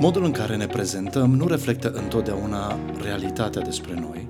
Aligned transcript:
Modul 0.00 0.24
în 0.24 0.30
care 0.30 0.56
ne 0.56 0.66
prezentăm 0.66 1.34
nu 1.34 1.46
reflectă 1.46 1.90
întotdeauna 1.90 2.78
realitatea 3.02 3.62
despre 3.62 3.94
noi, 4.00 4.28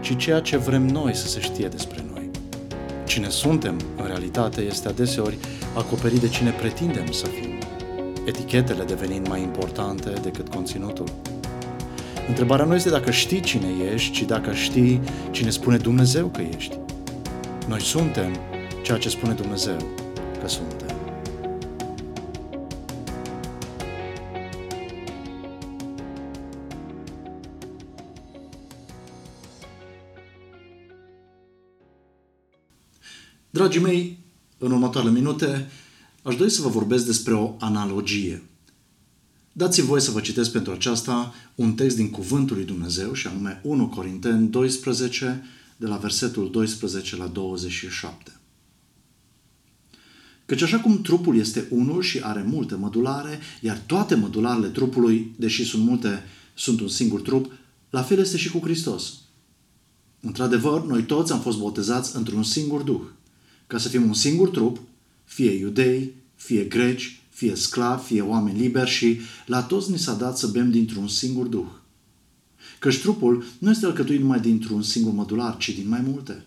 ci 0.00 0.16
ceea 0.16 0.40
ce 0.40 0.56
vrem 0.56 0.86
noi 0.86 1.14
să 1.14 1.26
se 1.26 1.40
știe 1.40 1.68
despre 1.68 2.04
noi. 2.12 2.30
Cine 3.06 3.28
suntem, 3.28 3.80
în 3.96 4.06
realitate, 4.06 4.60
este 4.60 4.88
adeseori 4.88 5.38
acoperit 5.76 6.20
de 6.20 6.28
cine 6.28 6.50
pretindem 6.50 7.10
să 7.10 7.26
fim, 7.26 7.58
etichetele 8.26 8.84
devenind 8.84 9.28
mai 9.28 9.40
importante 9.40 10.10
decât 10.22 10.48
conținutul. 10.48 11.06
Întrebarea 12.28 12.64
nu 12.64 12.74
este 12.74 12.90
dacă 12.90 13.10
știi 13.10 13.40
cine 13.40 13.66
ești, 13.92 14.12
ci 14.12 14.22
dacă 14.22 14.52
știi 14.52 15.00
cine 15.30 15.50
spune 15.50 15.76
Dumnezeu 15.76 16.26
că 16.26 16.40
ești. 16.56 16.78
Noi 17.68 17.80
suntem 17.80 18.36
ceea 18.82 18.98
ce 18.98 19.08
spune 19.08 19.32
Dumnezeu 19.32 19.76
că 20.40 20.48
suntem. 20.48 20.77
Dragii 33.50 33.80
mei, 33.80 34.18
în 34.58 34.70
următoarele 34.70 35.12
minute 35.12 35.70
aș 36.22 36.36
dori 36.36 36.50
să 36.50 36.62
vă 36.62 36.68
vorbesc 36.68 37.06
despre 37.06 37.34
o 37.34 37.54
analogie. 37.58 38.42
Dați-mi 39.52 39.86
voie 39.86 40.00
să 40.00 40.10
vă 40.10 40.20
citesc 40.20 40.52
pentru 40.52 40.72
aceasta 40.72 41.34
un 41.54 41.74
text 41.74 41.96
din 41.96 42.10
Cuvântul 42.10 42.56
lui 42.56 42.64
Dumnezeu, 42.64 43.12
și 43.12 43.26
anume 43.26 43.60
1 43.64 43.88
Corinteni 43.88 44.48
12, 44.48 45.44
de 45.76 45.86
la 45.86 45.96
versetul 45.96 46.50
12 46.50 47.16
la 47.16 47.26
27. 47.26 48.40
Căci 50.46 50.62
așa 50.62 50.80
cum 50.80 51.00
trupul 51.00 51.36
este 51.36 51.66
unul 51.70 52.02
și 52.02 52.20
are 52.22 52.42
multe 52.42 52.74
mădulare, 52.74 53.38
iar 53.60 53.82
toate 53.86 54.14
mădularele 54.14 54.68
trupului, 54.68 55.34
deși 55.36 55.64
sunt 55.64 55.84
multe, 55.84 56.24
sunt 56.54 56.80
un 56.80 56.88
singur 56.88 57.20
trup, 57.20 57.52
la 57.90 58.02
fel 58.02 58.18
este 58.18 58.36
și 58.36 58.50
cu 58.50 58.58
Hristos. 58.58 59.12
Într-adevăr, 60.20 60.86
noi 60.86 61.02
toți 61.02 61.32
am 61.32 61.40
fost 61.40 61.58
botezați 61.58 62.16
într-un 62.16 62.42
singur 62.42 62.82
duh, 62.82 63.00
ca 63.68 63.78
să 63.78 63.88
fim 63.88 64.06
un 64.06 64.14
singur 64.14 64.48
trup, 64.48 64.80
fie 65.24 65.50
iudei, 65.50 66.14
fie 66.34 66.64
greci, 66.64 67.22
fie 67.28 67.54
sclavi, 67.54 68.06
fie 68.06 68.22
oameni 68.22 68.58
liberi 68.58 68.90
și 68.90 69.20
la 69.46 69.62
toți 69.62 69.90
ni 69.90 69.98
s-a 69.98 70.14
dat 70.14 70.38
să 70.38 70.46
bem 70.46 70.70
dintr-un 70.70 71.08
singur 71.08 71.46
duh. 71.46 71.66
Căci 72.78 73.00
trupul 73.00 73.44
nu 73.58 73.70
este 73.70 73.86
alcătuit 73.86 74.20
numai 74.20 74.40
dintr-un 74.40 74.82
singur 74.82 75.12
mădular, 75.12 75.56
ci 75.56 75.68
din 75.68 75.88
mai 75.88 76.00
multe. 76.00 76.44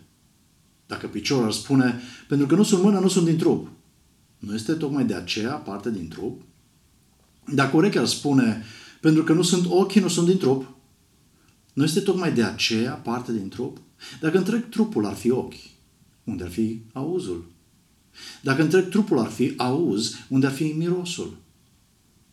Dacă 0.86 1.06
piciorul 1.06 1.44
ar 1.44 1.52
spune, 1.52 2.00
pentru 2.28 2.46
că 2.46 2.54
nu 2.54 2.62
sunt 2.62 2.82
mână, 2.82 2.98
nu 2.98 3.08
sunt 3.08 3.24
din 3.24 3.36
trup, 3.36 3.68
nu 4.38 4.54
este 4.54 4.72
tocmai 4.72 5.04
de 5.04 5.14
aceea 5.14 5.52
parte 5.52 5.90
din 5.90 6.08
trup? 6.08 6.42
Dacă 7.54 7.76
urechea 7.76 8.00
ar 8.00 8.06
spune, 8.06 8.62
pentru 9.00 9.24
că 9.24 9.32
nu 9.32 9.42
sunt 9.42 9.66
ochii, 9.66 10.00
nu 10.00 10.08
sunt 10.08 10.26
din 10.26 10.38
trup, 10.38 10.76
nu 11.72 11.84
este 11.84 12.00
tocmai 12.00 12.32
de 12.32 12.42
aceea 12.42 12.92
parte 12.92 13.32
din 13.32 13.48
trup? 13.48 13.78
Dacă 14.20 14.38
întreg 14.38 14.68
trupul 14.68 15.06
ar 15.06 15.14
fi 15.14 15.30
ochi, 15.30 15.71
unde 16.24 16.44
ar 16.44 16.50
fi 16.50 16.82
auzul? 16.92 17.50
Dacă 18.42 18.62
întreg 18.62 18.88
trupul 18.88 19.18
ar 19.18 19.30
fi 19.30 19.54
auz, 19.56 20.14
unde 20.28 20.46
ar 20.46 20.52
fi 20.52 20.64
mirosul? 20.64 21.36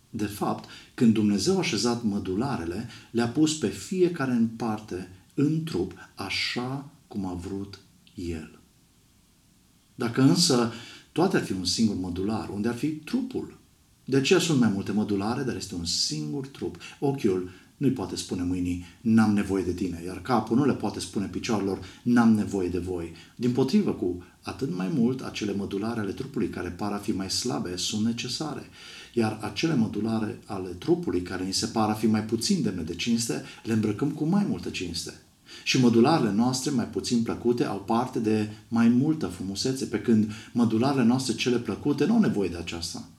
De 0.09 0.26
fapt, 0.26 0.70
când 0.94 1.14
Dumnezeu 1.14 1.56
a 1.56 1.59
așezat 1.59 2.04
mădularele, 2.04 2.90
le-a 3.12 3.28
pus 3.28 3.58
pe 3.58 3.68
fiecare 3.68 4.31
în 4.31 4.48
parte, 4.48 5.09
în 5.34 5.64
trup, 5.64 5.94
așa 6.16 6.92
cum 7.08 7.26
a 7.26 7.34
vrut 7.34 7.80
El. 8.16 8.59
Dacă 9.96 10.22
însă 10.22 10.72
toate 11.12 11.38
ar 11.38 11.44
fi 11.44 11.52
un 11.52 11.66
singur 11.66 11.96
mădular, 11.96 12.50
unde 12.50 12.68
ar 12.68 12.76
fi 12.76 12.88
trupul, 12.88 13.58
de 14.06 14.18
aceea 14.18 14.40
sunt 14.40 14.59
mai 14.59 14.70
multe 14.70 14.92
mădulare, 14.92 15.44
dar 15.44 15.56
este 15.56 15.76
un 15.76 15.86
singur 15.86 16.48
trup. 16.48 16.78
Ochiul 17.00 17.50
nu-i 17.80 17.91
poate 17.91 18.16
spune 18.16 18.44
mâinii, 18.44 18.85
n-am 19.02 19.33
nevoie 19.33 19.63
de 19.63 19.73
tine, 19.73 20.02
iar 20.05 20.22
capul 20.22 20.58
nu 20.58 20.66
le 20.66 20.73
poate 20.73 20.99
spune 20.99 21.25
picioarelor, 21.25 21.80
n-am 22.03 22.34
nevoie 22.34 22.67
de 22.67 22.78
voi. 22.78 23.12
Din 23.35 23.51
potrivă, 23.51 23.91
cu 23.91 24.23
atât 24.41 24.75
mai 24.75 24.90
mult, 24.94 25.22
acele 25.22 25.53
mădulare 25.53 26.00
ale 26.00 26.12
trupului 26.12 26.50
care 26.50 26.69
par 26.69 26.91
a 26.91 26.97
fi 26.97 27.12
mai 27.12 27.29
slabe 27.29 27.75
sunt 27.75 28.06
necesare, 28.06 28.69
iar 29.13 29.39
acele 29.41 29.75
mădulare 29.75 30.39
ale 30.45 30.69
trupului 30.69 31.22
care 31.22 31.44
ni 31.44 31.53
se 31.53 31.66
par 31.66 31.89
a 31.89 31.94
fi 31.94 32.07
mai 32.07 32.23
puțin 32.23 32.62
demne 32.62 32.81
de 32.81 32.95
cinste, 32.95 33.44
le 33.63 33.73
îmbrăcăm 33.73 34.09
cu 34.09 34.25
mai 34.25 34.45
multă 34.50 34.69
cinste. 34.69 35.13
Și 35.63 35.79
mădularele 35.79 36.31
noastre 36.31 36.72
mai 36.72 36.88
puțin 36.88 37.22
plăcute 37.22 37.63
au 37.63 37.79
parte 37.79 38.19
de 38.19 38.50
mai 38.68 38.88
multă 38.88 39.28
frumusețe, 39.28 39.85
pe 39.85 40.00
când 40.00 40.31
mădularele 40.51 41.03
noastre 41.03 41.34
cele 41.34 41.57
plăcute 41.57 42.06
nu 42.06 42.13
au 42.13 42.19
nevoie 42.19 42.50
de 42.50 42.57
aceasta. 42.57 43.09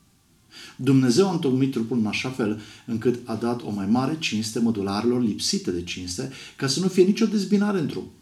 Dumnezeu 0.76 1.28
a 1.28 1.32
întocmit 1.32 1.70
trupul 1.70 1.98
în 1.98 2.06
așa 2.06 2.30
fel 2.30 2.60
încât 2.86 3.28
a 3.28 3.34
dat 3.34 3.62
o 3.62 3.70
mai 3.70 3.86
mare 3.86 4.16
cinste 4.18 4.58
mădularilor 4.58 5.22
lipsite 5.22 5.70
de 5.70 5.82
cinste, 5.82 6.30
ca 6.56 6.66
să 6.66 6.80
nu 6.80 6.88
fie 6.88 7.04
nicio 7.04 7.26
dezbinare 7.26 7.78
în 7.78 7.86
trup, 7.86 8.12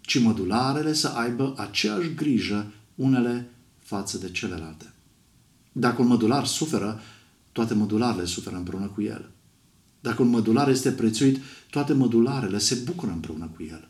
ci 0.00 0.18
mădularele 0.18 0.92
să 0.92 1.08
aibă 1.08 1.54
aceeași 1.56 2.14
grijă 2.14 2.72
unele 2.94 3.50
față 3.78 4.18
de 4.18 4.30
celelalte. 4.30 4.92
Dacă 5.72 6.02
un 6.02 6.08
mădular 6.08 6.46
suferă, 6.46 7.00
toate 7.52 7.74
mădularele 7.74 8.24
suferă 8.24 8.56
împreună 8.56 8.86
cu 8.86 9.02
el. 9.02 9.30
Dacă 10.00 10.22
un 10.22 10.28
mădular 10.28 10.68
este 10.68 10.92
prețuit, 10.92 11.38
toate 11.70 11.92
mădularele 11.92 12.58
se 12.58 12.74
bucură 12.74 13.10
împreună 13.10 13.50
cu 13.56 13.62
el. 13.62 13.88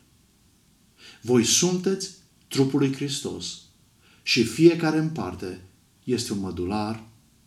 Voi 1.21 1.43
sunteți 1.43 2.09
trupul 2.47 2.79
lui 2.79 2.93
Hristos 2.93 3.61
și 4.23 4.43
fiecare 4.43 4.97
în 4.97 5.09
parte 5.09 5.61
este 6.03 6.33
un 6.33 6.39
mădular 6.39 7.03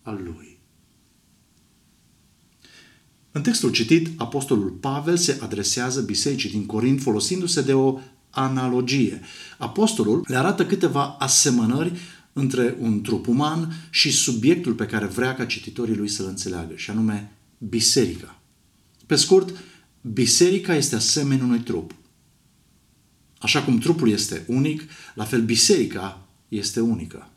al 0.07 0.21
lui. 0.25 0.59
În 3.31 3.43
textul 3.43 3.71
citit, 3.71 4.21
Apostolul 4.21 4.71
Pavel 4.71 5.17
se 5.17 5.39
adresează 5.41 6.01
bisericii 6.01 6.51
din 6.51 6.67
Corint 6.67 7.01
folosindu-se 7.01 7.63
de 7.63 7.75
o 7.75 7.99
analogie. 8.31 9.21
Apostolul 9.59 10.25
le 10.29 10.37
arată 10.37 10.67
câteva 10.67 11.17
asemănări 11.19 11.93
între 12.33 12.77
un 12.79 13.03
trup 13.03 13.27
uman 13.27 13.73
și 13.91 14.11
subiectul 14.11 14.75
pe 14.75 14.87
care 14.87 15.07
vrea 15.07 15.35
ca 15.35 15.45
cititorii 15.45 15.97
lui 15.97 16.09
să-l 16.09 16.27
înțeleagă, 16.27 16.75
și 16.77 16.91
anume 16.91 17.33
biserica. 17.59 18.41
Pe 19.07 19.15
scurt, 19.15 19.57
biserica 20.01 20.75
este 20.75 20.95
asemenea 20.95 21.45
unui 21.45 21.61
trup. 21.61 21.95
Așa 23.39 23.63
cum 23.63 23.79
trupul 23.79 24.11
este 24.11 24.45
unic, 24.47 24.83
la 25.15 25.25
fel 25.25 25.43
biserica 25.43 26.29
este 26.49 26.81
unică. 26.81 27.31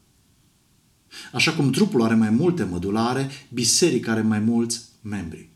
Așa 1.33 1.53
cum 1.53 1.71
trupul 1.71 2.03
are 2.03 2.15
mai 2.15 2.29
multe 2.29 2.63
mădulare, 2.63 3.29
biserica 3.53 4.11
are 4.11 4.21
mai 4.21 4.39
mulți 4.39 4.81
membri. 5.01 5.49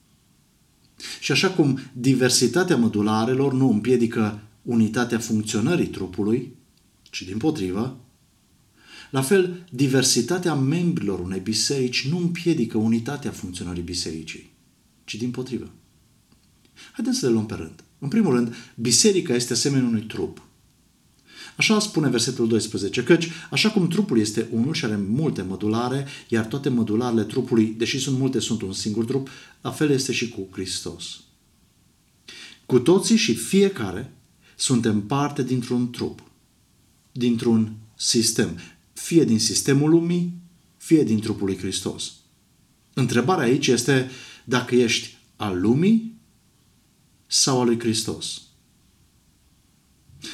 Și 1.20 1.32
așa 1.32 1.50
cum 1.50 1.80
diversitatea 1.94 2.78
mădularelor 2.78 3.54
nu 3.54 3.70
împiedică 3.70 4.42
unitatea 4.62 5.20
funcționării 5.20 5.88
trupului, 5.88 6.56
ci 7.02 7.22
din 7.22 7.38
potrivă, 7.38 7.98
la 9.12 9.22
fel, 9.22 9.66
diversitatea 9.72 10.54
membrilor 10.54 11.20
unei 11.20 11.40
biserici 11.40 12.08
nu 12.08 12.18
împiedică 12.18 12.78
unitatea 12.78 13.32
funcționării 13.32 13.84
bisericii, 13.84 14.52
ci 15.04 15.16
din 15.16 15.32
potrivă. 15.32 15.72
Haideți 16.92 17.20
să 17.20 17.26
le 17.26 17.32
luăm 17.32 17.46
pe 17.46 17.54
rând. 17.54 17.84
În 18.00 18.08
primul 18.08 18.34
rând, 18.34 18.56
biserica 18.76 19.34
este 19.34 19.54
asemenea 19.54 19.88
unui 19.88 20.02
trup. 20.02 20.42
Așa 21.58 21.80
spune 21.80 22.10
versetul 22.10 22.48
12, 22.48 23.04
căci 23.04 23.30
așa 23.52 23.72
cum 23.72 23.88
trupul 23.88 24.20
este 24.20 24.48
unul 24.52 24.74
și 24.74 24.86
are 24.86 24.96
multe 24.96 25.42
mădulare, 25.42 26.08
iar 26.28 26.46
toate 26.46 26.70
mădularele 26.70 27.24
trupului, 27.24 27.76
deși 27.78 28.00
sunt 28.00 28.18
multe, 28.18 28.40
sunt 28.40 28.62
un 28.62 28.74
singur 28.74 29.06
trup, 29.06 29.30
la 29.62 29.72
fel 29.72 29.90
este 29.90 30.12
și 30.12 30.30
cu 30.30 30.48
Hristos. 30.52 31.20
Cu 32.66 32.80
toții 32.80 33.16
și 33.16 33.36
fiecare 33.36 34.14
suntem 34.56 35.02
parte 35.02 35.44
dintr-un 35.44 35.90
trup, 35.90 36.22
dintr-un 37.12 37.76
sistem, 37.96 38.60
fie 38.94 39.24
din 39.24 39.40
sistemul 39.40 39.90
lumii, 39.90 40.34
fie 40.78 41.04
din 41.04 41.20
trupul 41.20 41.46
lui 41.46 41.58
Hristos. 41.58 42.14
Întrebarea 42.94 43.44
aici 43.44 43.68
este 43.68 44.10
dacă 44.44 44.76
ești 44.76 45.18
al 45.36 45.60
lumii 45.62 46.18
sau 47.28 47.60
al 47.60 47.66
lui 47.66 47.80
Hristos. 47.80 48.42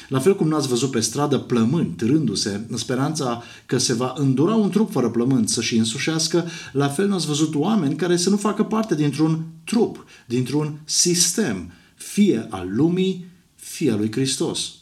La 0.08 0.18
fel 0.18 0.36
cum 0.36 0.48
n-ați 0.48 0.68
văzut 0.68 0.90
pe 0.90 1.00
stradă 1.00 1.38
plămâni 1.38 1.94
târându-se 1.96 2.64
în 2.68 2.76
speranța 2.76 3.42
că 3.66 3.78
se 3.78 3.94
va 3.94 4.14
îndura 4.16 4.54
un 4.54 4.70
trup 4.70 4.90
fără 4.90 5.10
plămâni 5.10 5.48
să-și 5.48 5.76
însușească, 5.76 6.44
la 6.72 6.88
fel 6.88 7.08
n-ați 7.08 7.26
văzut 7.26 7.54
oameni 7.54 7.96
care 7.96 8.16
să 8.16 8.30
nu 8.30 8.36
facă 8.36 8.64
parte 8.64 8.94
dintr-un 8.94 9.44
trup, 9.64 10.04
dintr-un 10.26 10.80
sistem, 10.84 11.72
fie 11.94 12.46
al 12.50 12.68
lumii, 12.74 13.26
fie 13.54 13.90
al 13.90 13.98
lui 13.98 14.12
Hristos. 14.12 14.72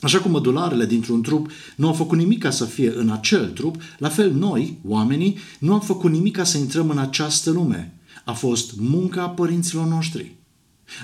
Așa 0.00 0.20
cum 0.20 0.30
mădularele 0.30 0.86
dintr-un 0.86 1.22
trup 1.22 1.50
nu 1.76 1.86
au 1.86 1.92
făcut 1.92 2.18
nimic 2.18 2.42
ca 2.42 2.50
să 2.50 2.64
fie 2.64 2.92
în 2.96 3.10
acel 3.10 3.50
trup, 3.50 3.76
la 3.98 4.08
fel 4.08 4.32
noi, 4.32 4.78
oamenii, 4.84 5.38
nu 5.58 5.72
am 5.72 5.80
făcut 5.80 6.10
nimic 6.10 6.36
ca 6.36 6.44
să 6.44 6.58
intrăm 6.58 6.90
în 6.90 6.98
această 6.98 7.50
lume. 7.50 7.98
A 8.24 8.32
fost 8.32 8.72
munca 8.76 9.28
părinților 9.28 9.86
noștri. 9.86 10.36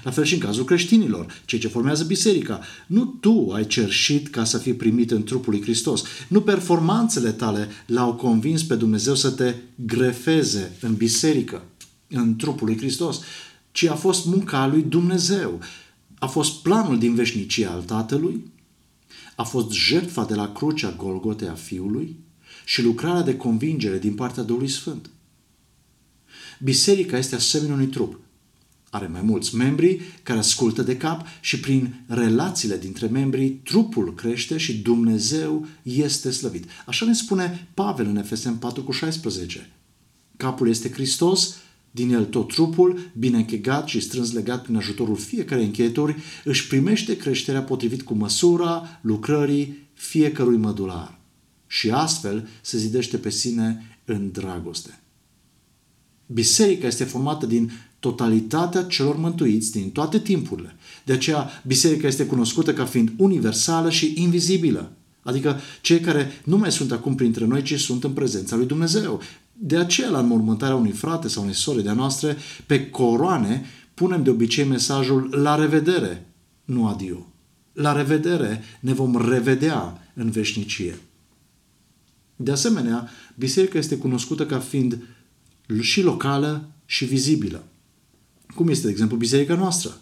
La 0.02 0.10
fel 0.10 0.24
și 0.24 0.34
în 0.34 0.40
cazul 0.40 0.64
creștinilor, 0.64 1.42
cei 1.44 1.58
ce 1.58 1.68
formează 1.68 2.04
biserica. 2.04 2.60
Nu 2.86 3.04
tu 3.04 3.50
ai 3.54 3.66
cerșit 3.66 4.28
ca 4.28 4.44
să 4.44 4.58
fii 4.58 4.74
primit 4.74 5.10
în 5.10 5.22
trupul 5.22 5.52
lui 5.52 5.62
Hristos. 5.62 6.02
Nu 6.28 6.40
performanțele 6.40 7.32
tale 7.32 7.68
l-au 7.86 8.14
convins 8.14 8.62
pe 8.62 8.74
Dumnezeu 8.74 9.14
să 9.14 9.30
te 9.30 9.54
grefeze 9.74 10.76
în 10.80 10.94
biserică. 10.94 11.62
în 12.08 12.36
trupul 12.36 12.66
lui 12.66 12.76
Hristos, 12.76 13.20
ci 13.70 13.84
a 13.84 13.94
fost 13.94 14.26
munca 14.26 14.66
lui 14.66 14.82
Dumnezeu. 14.82 15.60
A 16.18 16.26
fost 16.26 16.62
planul 16.62 16.98
din 16.98 17.14
veșnicie 17.14 17.66
al 17.66 17.82
Tatălui, 17.82 18.52
a 19.36 19.42
fost 19.42 19.70
jertfa 19.70 20.24
de 20.24 20.34
la 20.34 20.52
crucea 20.52 20.94
Golgote 20.96 21.46
a 21.46 21.54
Fiului 21.54 22.16
și 22.64 22.82
lucrarea 22.82 23.22
de 23.22 23.36
convingere 23.36 23.98
din 23.98 24.14
partea 24.14 24.42
Duhului 24.42 24.68
Sfânt. 24.68 25.10
Biserica 26.60 27.18
este 27.18 27.34
asemenea 27.34 27.74
unui 27.74 27.86
trup. 27.86 28.20
Are 28.94 29.06
mai 29.06 29.22
mulți 29.22 29.56
membri 29.56 30.00
care 30.22 30.38
ascultă 30.38 30.82
de 30.82 30.96
cap 30.96 31.26
și 31.40 31.60
prin 31.60 32.04
relațiile 32.06 32.78
dintre 32.78 33.06
membrii 33.06 33.50
trupul 33.50 34.14
crește 34.14 34.56
și 34.56 34.78
Dumnezeu 34.78 35.66
este 35.82 36.30
slăvit. 36.30 36.64
Așa 36.86 37.06
ne 37.06 37.12
spune 37.12 37.68
Pavel 37.74 38.06
în 38.06 38.16
Efesem 38.16 38.58
4 38.58 38.82
cu 38.82 38.92
16. 38.92 39.70
Capul 40.36 40.68
este 40.68 40.90
Hristos, 40.90 41.56
din 41.90 42.12
el 42.12 42.24
tot 42.24 42.48
trupul, 42.48 43.10
bine 43.18 43.36
închegat 43.36 43.88
și 43.88 44.00
strâns 44.00 44.32
legat 44.32 44.62
prin 44.62 44.76
ajutorul 44.76 45.16
fiecare 45.16 45.62
încheieturi, 45.62 46.16
își 46.44 46.66
primește 46.66 47.16
creșterea 47.16 47.62
potrivit 47.62 48.02
cu 48.02 48.14
măsura 48.14 49.00
lucrării 49.02 49.88
fiecărui 49.92 50.56
mădular. 50.56 51.18
Și 51.66 51.90
astfel 51.90 52.48
se 52.60 52.78
zidește 52.78 53.16
pe 53.16 53.30
sine 53.30 53.98
în 54.04 54.30
dragoste. 54.32 55.00
Biserica 56.26 56.86
este 56.86 57.04
formată 57.04 57.46
din 57.46 57.72
totalitatea 58.02 58.82
celor 58.82 59.16
mântuiți 59.16 59.70
din 59.70 59.90
toate 59.90 60.18
timpurile. 60.18 60.76
De 61.04 61.12
aceea, 61.12 61.50
biserica 61.66 62.06
este 62.06 62.26
cunoscută 62.26 62.72
ca 62.72 62.84
fiind 62.84 63.12
universală 63.16 63.90
și 63.90 64.12
invizibilă. 64.16 64.92
Adică 65.22 65.60
cei 65.80 66.00
care 66.00 66.30
nu 66.44 66.56
mai 66.56 66.72
sunt 66.72 66.92
acum 66.92 67.14
printre 67.14 67.44
noi, 67.44 67.62
ci 67.62 67.80
sunt 67.80 68.04
în 68.04 68.10
prezența 68.10 68.56
lui 68.56 68.66
Dumnezeu. 68.66 69.20
De 69.52 69.76
aceea, 69.76 70.08
la 70.08 70.18
înmormântarea 70.18 70.76
unui 70.76 70.90
frate 70.90 71.28
sau 71.28 71.42
unei 71.42 71.54
sore 71.54 71.80
de-a 71.80 71.92
noastre, 71.92 72.36
pe 72.66 72.90
coroane, 72.90 73.64
punem 73.94 74.22
de 74.22 74.30
obicei 74.30 74.64
mesajul 74.64 75.28
la 75.42 75.54
revedere, 75.54 76.26
nu 76.64 76.86
adio. 76.86 77.32
La 77.72 77.92
revedere 77.92 78.62
ne 78.80 78.92
vom 78.92 79.28
revedea 79.28 80.08
în 80.14 80.30
veșnicie. 80.30 80.98
De 82.36 82.50
asemenea, 82.50 83.08
biserica 83.38 83.78
este 83.78 83.96
cunoscută 83.96 84.46
ca 84.46 84.58
fiind 84.58 85.02
și 85.80 86.02
locală 86.02 86.68
și 86.86 87.04
vizibilă. 87.04 87.64
Cum 88.54 88.68
este, 88.68 88.84
de 88.84 88.90
exemplu, 88.90 89.16
biserica 89.16 89.54
noastră. 89.54 90.00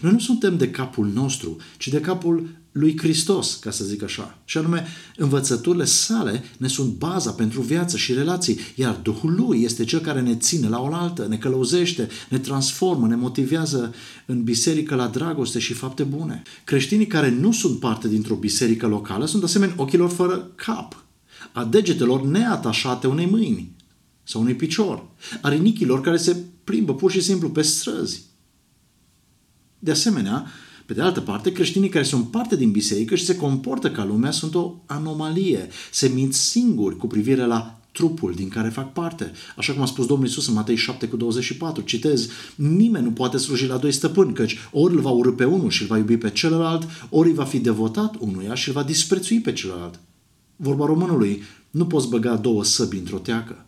Noi 0.00 0.12
nu 0.12 0.18
suntem 0.18 0.56
de 0.56 0.70
capul 0.70 1.06
nostru, 1.06 1.56
ci 1.78 1.88
de 1.88 2.00
capul 2.00 2.48
lui 2.72 2.98
Hristos, 2.98 3.54
ca 3.54 3.70
să 3.70 3.84
zic 3.84 4.02
așa. 4.02 4.38
Și 4.44 4.58
anume, 4.58 4.86
învățăturile 5.16 5.84
sale 5.84 6.44
ne 6.56 6.68
sunt 6.68 6.92
baza 6.92 7.30
pentru 7.30 7.60
viață 7.60 7.96
și 7.96 8.12
relații, 8.12 8.58
iar 8.74 8.94
Duhul 9.02 9.34
lui 9.34 9.62
este 9.62 9.84
cel 9.84 10.00
care 10.00 10.20
ne 10.20 10.36
ține 10.36 10.68
la 10.68 10.80
oaltă, 10.80 11.26
ne 11.28 11.36
călăuzește, 11.36 12.08
ne 12.28 12.38
transformă, 12.38 13.06
ne 13.06 13.16
motivează 13.16 13.94
în 14.26 14.42
biserică 14.42 14.94
la 14.94 15.06
dragoste 15.06 15.58
și 15.58 15.72
fapte 15.72 16.02
bune. 16.02 16.42
Creștinii 16.64 17.06
care 17.06 17.30
nu 17.30 17.52
sunt 17.52 17.78
parte 17.78 18.08
dintr-o 18.08 18.34
biserică 18.34 18.86
locală 18.86 19.26
sunt 19.26 19.42
asemenea 19.42 19.74
ochilor 19.78 20.08
fără 20.08 20.50
cap, 20.54 21.04
a 21.52 21.64
degetelor 21.64 22.22
neatașate 22.22 23.06
unei 23.06 23.26
mâini 23.26 23.72
sau 24.22 24.40
unui 24.40 24.54
picior, 24.54 25.04
a 25.40 25.48
rinichilor 25.48 26.00
care 26.00 26.16
se 26.16 26.36
plimbă 26.70 26.94
pur 26.94 27.10
și 27.10 27.20
simplu 27.20 27.50
pe 27.50 27.62
străzi. 27.62 28.22
De 29.78 29.90
asemenea, 29.90 30.46
pe 30.86 30.94
de 30.94 31.00
altă 31.00 31.20
parte, 31.20 31.52
creștinii 31.52 31.88
care 31.88 32.04
sunt 32.04 32.30
parte 32.30 32.56
din 32.56 32.70
biserică 32.70 33.14
și 33.14 33.24
se 33.24 33.36
comportă 33.36 33.90
ca 33.90 34.04
lumea 34.04 34.30
sunt 34.30 34.54
o 34.54 34.74
anomalie. 34.86 35.68
Se 35.92 36.08
mint 36.08 36.34
singuri 36.34 36.96
cu 36.96 37.06
privire 37.06 37.44
la 37.44 37.80
trupul 37.92 38.32
din 38.34 38.48
care 38.48 38.68
fac 38.68 38.92
parte. 38.92 39.32
Așa 39.56 39.72
cum 39.72 39.82
a 39.82 39.86
spus 39.86 40.06
Domnul 40.06 40.26
Isus 40.26 40.48
în 40.48 40.54
Matei 40.54 40.76
7 40.76 41.08
cu 41.08 41.16
24, 41.16 41.82
citez, 41.82 42.28
nimeni 42.54 43.04
nu 43.04 43.12
poate 43.12 43.36
sluji 43.36 43.66
la 43.66 43.76
doi 43.76 43.92
stăpâni, 43.92 44.34
căci 44.34 44.58
ori 44.72 44.94
îl 44.94 45.00
va 45.00 45.10
urâ 45.10 45.32
pe 45.32 45.44
unul 45.44 45.70
și 45.70 45.82
îl 45.82 45.88
va 45.88 45.96
iubi 45.96 46.16
pe 46.16 46.30
celălalt, 46.30 46.88
ori 47.08 47.28
îi 47.28 47.34
va 47.34 47.44
fi 47.44 47.58
devotat 47.58 48.14
unuia 48.18 48.54
și 48.54 48.68
îl 48.68 48.74
va 48.74 48.82
disprețui 48.82 49.40
pe 49.40 49.52
celălalt. 49.52 50.00
Vorba 50.56 50.86
românului, 50.86 51.42
nu 51.70 51.86
poți 51.86 52.08
băga 52.08 52.36
două 52.36 52.64
săbi 52.64 52.96
într-o 52.96 53.18
teacă. 53.18 53.66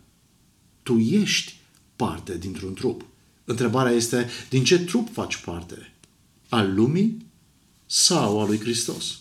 Tu 0.83 0.97
ești 0.97 1.61
parte 1.95 2.37
dintr-un 2.37 2.73
trup. 2.73 3.05
Întrebarea 3.45 3.91
este, 3.91 4.29
din 4.49 4.63
ce 4.63 4.79
trup 4.79 5.13
faci 5.13 5.37
parte? 5.37 5.93
Al 6.49 6.73
lumii 6.73 7.25
sau 7.85 8.41
al 8.41 8.47
lui 8.47 8.59
Hristos? 8.59 9.19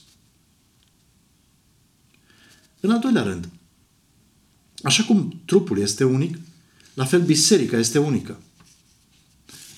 În 2.80 2.90
al 2.90 2.98
doilea 2.98 3.22
rând, 3.22 3.48
așa 4.82 5.04
cum 5.04 5.40
trupul 5.44 5.78
este 5.78 6.04
unic, 6.04 6.38
la 6.94 7.04
fel 7.04 7.22
biserica 7.22 7.78
este 7.78 7.98
unică. 7.98 8.40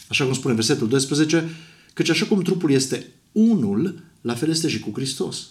Așa 0.08 0.25
cum 0.25 0.35
spune 0.35 0.55
versetul 0.55 0.88
12, 0.88 1.50
căci 1.94 2.08
așa 2.08 2.26
cum 2.26 2.43
trupul 2.43 2.70
este 2.70 3.06
unul, 3.32 4.02
la 4.20 4.35
fel 4.35 4.50
este 4.50 4.69
și 4.69 4.79
cu 4.79 4.91
Hristos. 4.94 5.46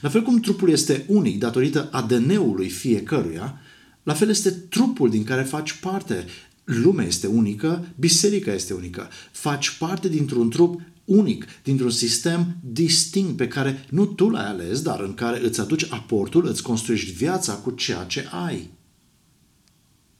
La 0.00 0.08
fel 0.08 0.22
cum 0.22 0.40
trupul 0.40 0.70
este 0.70 1.04
unic 1.08 1.38
datorită 1.38 1.88
ADN-ului 1.92 2.68
fiecăruia, 2.68 3.60
la 4.02 4.14
fel 4.14 4.28
este 4.28 4.50
trupul 4.50 5.10
din 5.10 5.24
care 5.24 5.42
faci 5.42 5.72
parte. 5.72 6.26
Lumea 6.70 7.06
este 7.06 7.26
unică, 7.26 7.84
biserica 7.98 8.52
este 8.52 8.74
unică. 8.74 9.08
Faci 9.32 9.70
parte 9.70 10.08
dintr-un 10.08 10.50
trup 10.50 10.80
unic, 11.04 11.46
dintr-un 11.62 11.90
sistem 11.90 12.56
distinct 12.60 13.36
pe 13.36 13.48
care 13.48 13.86
nu 13.88 14.06
tu 14.06 14.28
l-ai 14.28 14.46
ales, 14.46 14.82
dar 14.82 15.00
în 15.00 15.14
care 15.14 15.44
îți 15.44 15.60
aduci 15.60 15.86
aportul, 15.90 16.46
îți 16.46 16.62
construiești 16.62 17.10
viața 17.10 17.52
cu 17.52 17.70
ceea 17.70 18.04
ce 18.04 18.28
ai. 18.44 18.70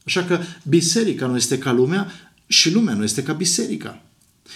Așa 0.05 0.25
că 0.25 0.39
biserica 0.69 1.27
nu 1.27 1.37
este 1.37 1.59
ca 1.59 1.73
lumea 1.73 2.11
și 2.47 2.73
lumea 2.73 2.95
nu 2.95 3.03
este 3.03 3.23
ca 3.23 3.33
biserica. 3.33 4.03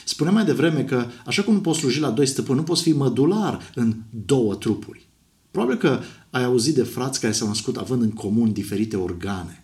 Spuneam 0.05 0.35
mai 0.35 0.44
devreme 0.44 0.85
că, 0.85 1.06
așa 1.26 1.43
cum 1.43 1.55
nu 1.55 1.61
poți 1.61 1.79
sluji 1.79 2.00
la 2.00 2.11
doi 2.11 2.26
stăpâni, 2.26 2.58
nu 2.58 2.64
poți 2.64 2.82
fi 2.82 2.93
mădular 2.93 3.73
în 3.75 3.94
două 4.26 4.55
trupuri. 4.55 5.08
Probabil 5.50 5.76
că 5.76 6.00
ai 6.31 6.44
auzit 6.44 6.75
de 6.75 6.82
frați 6.82 7.20
care 7.20 7.32
s-au 7.32 7.49
născut 7.49 7.76
având 7.76 8.02
în 8.02 8.11
comun 8.11 8.52
diferite 8.52 8.97
organe. 8.97 9.63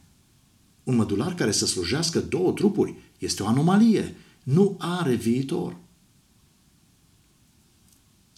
Un 0.84 0.96
mădular 0.96 1.34
care 1.34 1.50
să 1.50 1.66
slujească 1.66 2.20
două 2.20 2.52
trupuri 2.52 2.94
este 3.18 3.42
o 3.42 3.46
anomalie. 3.46 4.14
Nu 4.42 4.76
are 4.78 5.14
viitor. 5.14 5.76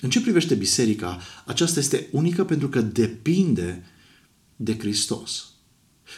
În 0.01 0.11
ce 0.11 0.21
privește 0.21 0.55
biserica, 0.55 1.19
aceasta 1.45 1.81
este 1.81 2.09
unică 2.11 2.45
pentru 2.45 2.69
că 2.69 2.81
depinde 2.81 3.85
de 4.57 4.79
Hristos. 4.79 5.47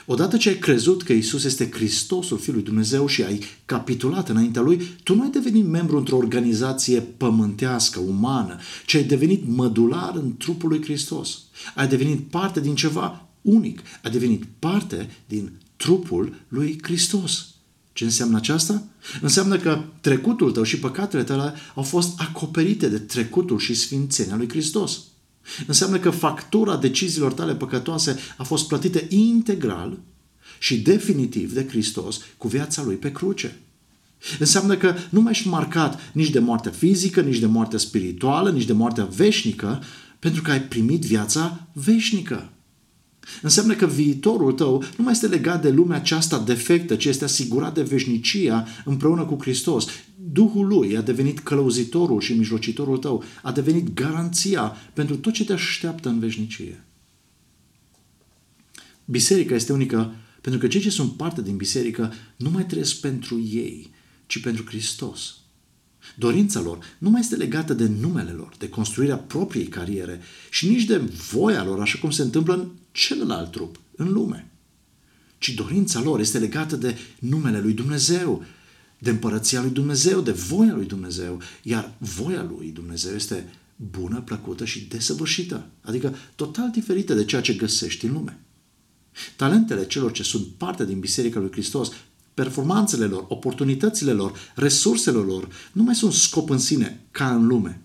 Odată 0.07 0.37
ce 0.37 0.49
ai 0.49 0.59
crezut 0.59 1.03
că 1.03 1.13
Isus 1.13 1.45
este 1.45 1.71
Hristosul 1.71 2.39
Fiului 2.39 2.63
Dumnezeu 2.63 3.07
și 3.07 3.23
ai 3.23 3.41
capitulat 3.65 4.29
înaintea 4.29 4.63
Lui, 4.63 4.81
tu 5.03 5.15
nu 5.15 5.23
ai 5.23 5.31
devenit 5.31 5.67
membru 5.67 5.97
într-o 5.97 6.17
organizație 6.17 7.01
pământească, 7.01 8.01
umană, 8.01 8.59
ci 8.87 8.95
ai 8.95 9.05
devenit 9.05 9.47
mădular 9.47 10.15
în 10.17 10.37
trupul 10.37 10.69
lui 10.69 10.83
Hristos. 10.83 11.43
Ai 11.75 11.89
devenit 11.89 12.21
parte 12.31 12.61
din 12.61 12.75
ceva 12.75 13.29
unic. 13.43 13.83
Ai 14.03 14.11
devenit 14.11 14.45
parte 14.59 15.11
din 15.27 15.53
trupul 15.77 16.35
lui 16.49 16.79
Hristos. 16.83 17.47
Ce 17.93 18.05
înseamnă 18.05 18.37
aceasta? 18.37 18.85
Înseamnă 19.21 19.59
că 19.59 19.83
trecutul 20.01 20.53
tău 20.53 20.63
și 20.63 20.79
păcatele 20.79 21.23
tale 21.23 21.55
au 21.75 21.83
fost 21.83 22.21
acoperite 22.21 22.89
de 22.89 22.99
trecutul 22.99 23.59
și 23.59 23.75
sfințenia 23.75 24.37
lui 24.37 24.49
Hristos. 24.49 25.01
Înseamnă 25.67 25.99
că 25.99 26.11
factura 26.11 26.77
deciziilor 26.77 27.33
tale 27.33 27.55
păcătoase 27.55 28.19
a 28.37 28.43
fost 28.43 28.69
plătită 28.69 29.01
integral 29.09 29.99
și 30.59 30.79
definitiv 30.79 31.53
de 31.53 31.67
Hristos 31.69 32.21
cu 32.37 32.49
viața 32.49 32.83
lui 32.83 32.95
pe 32.95 33.13
cruce. 33.13 33.59
Înseamnă 34.39 34.77
că 34.77 34.95
nu 35.11 35.21
mai 35.21 35.33
ești 35.33 35.49
marcat 35.49 36.01
nici 36.13 36.31
de 36.31 36.39
moartea 36.39 36.71
fizică, 36.71 37.21
nici 37.21 37.39
de 37.39 37.47
moartea 37.47 37.79
spirituală, 37.79 38.51
nici 38.51 38.65
de 38.65 38.73
moartea 38.73 39.05
veșnică, 39.05 39.83
pentru 40.19 40.43
că 40.43 40.51
ai 40.51 40.63
primit 40.63 41.05
viața 41.05 41.67
veșnică. 41.73 42.49
Înseamnă 43.43 43.75
că 43.75 43.87
viitorul 43.87 44.53
tău 44.53 44.85
nu 44.97 45.05
mai 45.05 45.13
este 45.13 45.27
legat 45.27 45.63
de 45.63 45.71
lumea 45.71 45.97
aceasta 45.97 46.39
defectă, 46.39 46.97
ci 46.97 47.05
este 47.05 47.25
asigurat 47.25 47.75
de 47.75 47.83
veșnicia 47.83 48.67
împreună 48.85 49.25
cu 49.25 49.37
Hristos. 49.41 49.87
Duhul 50.33 50.67
lui 50.67 50.97
a 50.97 51.01
devenit 51.01 51.39
călăuzitorul 51.39 52.21
și 52.21 52.33
mijlocitorul 52.33 52.99
tău, 52.99 53.25
a 53.43 53.53
devenit 53.53 53.95
garanția 53.95 54.77
pentru 54.93 55.17
tot 55.17 55.33
ce 55.33 55.45
te 55.45 55.53
așteaptă 55.53 56.09
în 56.09 56.19
veșnicie. 56.19 56.85
Biserica 59.05 59.55
este 59.55 59.73
unică 59.73 60.15
pentru 60.41 60.61
că 60.61 60.67
cei 60.67 60.81
ce 60.81 60.91
sunt 60.91 61.13
parte 61.13 61.43
din 61.43 61.57
biserică 61.57 62.13
nu 62.37 62.51
mai 62.51 62.67
trăiesc 62.67 63.01
pentru 63.01 63.41
ei, 63.41 63.91
ci 64.27 64.41
pentru 64.41 64.65
Hristos. 64.65 65.35
Dorința 66.15 66.61
lor 66.61 66.79
nu 66.99 67.11
mai 67.11 67.21
este 67.21 67.37
legată 67.37 67.75
de 67.75 67.87
numele 68.01 68.31
lor, 68.31 68.55
de 68.59 68.69
construirea 68.69 69.17
propriei 69.17 69.67
cariere 69.67 70.21
și 70.51 70.69
nici 70.69 70.85
de 70.85 70.97
voia 71.31 71.65
lor, 71.65 71.81
așa 71.81 71.99
cum 71.99 72.11
se 72.11 72.23
întâmplă 72.23 72.55
în 72.55 72.69
celălalt 72.93 73.51
trup, 73.51 73.81
în 73.97 74.13
lume. 74.13 74.51
Ci 75.39 75.49
dorința 75.49 76.01
lor 76.01 76.21
este 76.21 76.39
legată 76.39 76.77
de 76.77 76.99
numele 77.19 77.61
lui 77.61 77.73
Dumnezeu, 77.73 78.45
de 78.99 79.11
împărăția 79.11 79.61
lui 79.61 79.71
Dumnezeu, 79.71 80.21
de 80.21 80.33
voia 80.33 80.75
lui 80.75 80.87
Dumnezeu, 80.87 81.41
iar 81.63 81.95
voia 81.99 82.43
lui 82.43 82.71
Dumnezeu 82.71 83.15
este 83.15 83.53
bună, 83.77 84.21
plăcută 84.21 84.65
și 84.65 84.81
desăvârșită, 84.81 85.67
adică 85.81 86.15
total 86.35 86.71
diferită 86.71 87.15
de 87.15 87.25
ceea 87.25 87.41
ce 87.41 87.55
găsești 87.55 88.05
în 88.05 88.13
lume. 88.13 88.41
Talentele 89.37 89.87
celor 89.87 90.13
ce 90.13 90.23
sunt 90.23 90.47
parte 90.47 90.85
din 90.87 90.99
Biserica 91.01 91.41
lui 91.41 91.51
Hristos 91.51 91.93
performanțele 92.35 93.05
lor, 93.05 93.25
oportunitățile 93.29 94.13
lor, 94.13 94.39
resursele 94.55 95.19
lor 95.19 95.49
nu 95.73 95.83
mai 95.83 95.95
sunt 95.95 96.13
scop 96.13 96.51
în 96.51 96.59
sine 96.59 97.07
ca 97.11 97.35
în 97.35 97.47
lume. 97.47 97.81